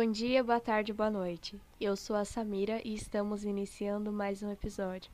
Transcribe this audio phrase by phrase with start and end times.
[0.00, 1.60] Bom dia, boa tarde, boa noite.
[1.80, 5.10] Eu sou a Samira e estamos iniciando mais um episódio.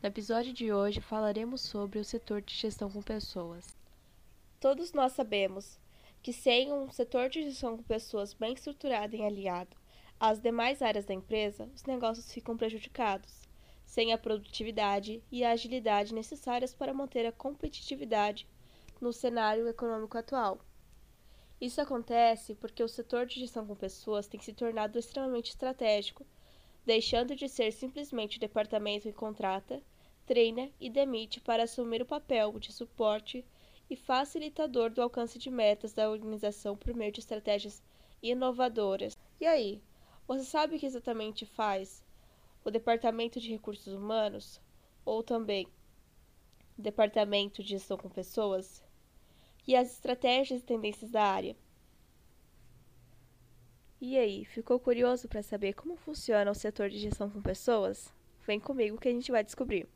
[0.00, 3.76] No episódio de hoje falaremos sobre o setor de gestão com pessoas.
[4.60, 5.80] Todos nós sabemos
[6.22, 9.76] que sem um setor de gestão com pessoas bem estruturado e aliado
[10.20, 13.48] às demais áreas da empresa, os negócios ficam prejudicados,
[13.84, 18.46] sem a produtividade e a agilidade necessárias para manter a competitividade
[19.00, 20.60] no cenário econômico atual.
[21.60, 26.24] Isso acontece porque o setor de gestão com pessoas tem se tornado extremamente estratégico,
[26.86, 29.82] deixando de ser simplesmente o departamento que contrata,
[30.24, 33.44] treina e demite para assumir o papel de suporte
[33.90, 37.82] e facilitador do alcance de metas da organização por meio de estratégias
[38.22, 39.18] inovadoras.
[39.38, 39.82] E aí,
[40.26, 42.02] você sabe o que exatamente faz
[42.64, 44.60] o Departamento de Recursos Humanos
[45.04, 45.66] ou também
[46.78, 48.82] Departamento de Gestão com Pessoas?
[49.66, 51.56] E as estratégias e tendências da área.
[54.00, 58.12] E aí, ficou curioso para saber como funciona o setor de gestão com pessoas?
[58.46, 59.86] Vem comigo que a gente vai descobrir.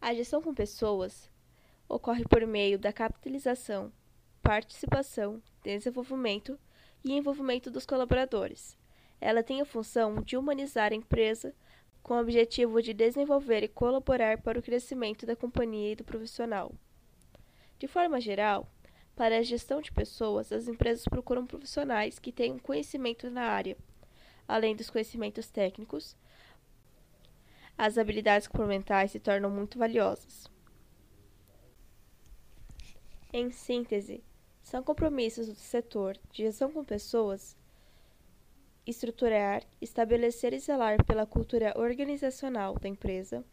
[0.00, 1.30] A gestão com pessoas
[1.88, 3.90] ocorre por meio da capitalização,
[4.42, 6.58] participação, desenvolvimento
[7.02, 8.76] e envolvimento dos colaboradores.
[9.18, 11.54] Ela tem a função de humanizar a empresa
[12.04, 16.70] com o objetivo de desenvolver e colaborar para o crescimento da companhia e do profissional.
[17.78, 18.70] De forma geral,
[19.16, 23.74] para a gestão de pessoas, as empresas procuram profissionais que tenham conhecimento na área,
[24.46, 26.14] além dos conhecimentos técnicos.
[27.76, 30.46] As habilidades complementares se tornam muito valiosas.
[33.32, 34.22] Em síntese,
[34.62, 37.56] são compromissos do setor de gestão com pessoas
[38.86, 43.44] estruturar, estabelecer e zelar pela cultura organizacional da empresa,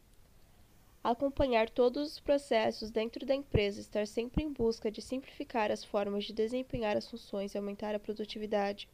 [1.04, 6.26] acompanhar todos os processos dentro da empresa, estar sempre em busca de simplificar as formas
[6.26, 8.90] de desempenhar as funções e aumentar a produtividade,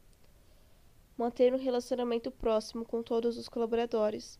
[1.17, 4.39] manter um relacionamento próximo com todos os colaboradores,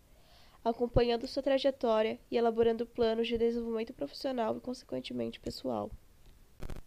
[0.64, 5.90] acompanhando sua trajetória e elaborando planos de desenvolvimento profissional e, consequentemente, pessoal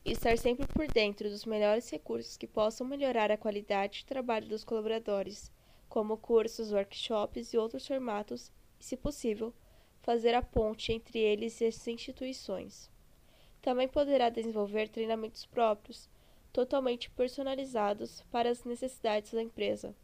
[0.04, 4.64] estar sempre por dentro dos melhores recursos que possam melhorar a qualidade de trabalho dos
[4.64, 5.52] colaboradores,
[5.88, 9.52] como cursos, workshops e outros formatos, e, se possível,
[10.02, 12.90] fazer a ponte entre eles e as instituições.
[13.60, 16.08] Também poderá desenvolver treinamentos próprios,
[16.52, 19.94] totalmente personalizados para as necessidades da empresa.